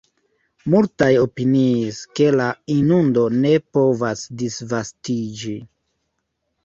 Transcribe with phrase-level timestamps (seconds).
[0.73, 5.55] Multaj opiniis, ke la inundo ne povas disvastiĝi.